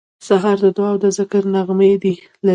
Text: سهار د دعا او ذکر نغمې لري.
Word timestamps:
سهار 0.27 0.57
د 0.63 0.65
دعا 0.77 0.89
او 0.93 0.97
ذکر 1.17 1.43
نغمې 1.53 1.89
لري. 2.01 2.13